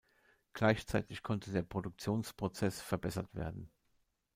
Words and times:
Gleichzeitig 0.53 1.21
konnte 1.21 1.51
der 1.51 1.61
Produktionsprozess 1.61 2.81
verbessert 2.81 3.35
werden. 3.35 3.69